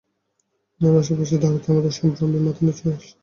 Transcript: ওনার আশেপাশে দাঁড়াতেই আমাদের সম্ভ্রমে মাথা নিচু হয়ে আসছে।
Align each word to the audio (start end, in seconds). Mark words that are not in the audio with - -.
ওনার 0.81 0.95
আশেপাশে 1.01 1.35
দাঁড়াতেই 1.37 1.71
আমাদের 1.71 1.93
সম্ভ্রমে 1.99 2.39
মাথা 2.45 2.61
নিচু 2.65 2.81
হয়ে 2.83 2.97
আসছে। 2.97 3.13